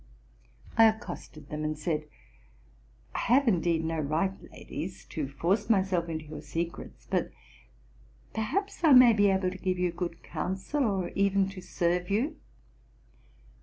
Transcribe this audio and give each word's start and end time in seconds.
I 0.79 0.85
accosted 0.85 1.49
them, 1.49 1.63
and 1.63 1.77
said, 1.77 2.05
'* 2.61 3.13
I 3.13 3.19
have 3.19 3.47
indeed 3.47 3.85
no 3.85 3.99
right, 3.99 4.31
ladies, 4.51 5.05
to 5.11 5.27
force 5.27 5.69
myself 5.69 6.09
into 6.09 6.25
your 6.25 6.41
secrets; 6.41 7.05
but 7.07 7.29
perhaps 8.33 8.83
I 8.83 8.93
may 8.93 9.13
be 9.13 9.29
able 9.29 9.51
to 9.51 9.57
give 9.59 9.77
you 9.77 9.91
good 9.91 10.23
counsel, 10.23 10.85
or 10.85 11.09
even 11.09 11.47
to 11.49 11.61
serve 11.61 12.09
you." 12.09 12.37